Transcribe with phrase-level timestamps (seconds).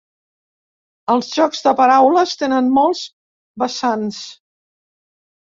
[1.15, 3.03] Els jocs de paraules tenen molts
[3.65, 4.25] vessants.